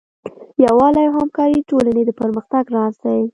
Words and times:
یووالی 0.65 1.03
او 1.09 1.15
همکاري 1.19 1.53
د 1.59 1.63
ټولنې 1.69 2.03
د 2.05 2.11
پرمختګ 2.19 2.63
راز 2.75 2.95
دی. 3.03 3.21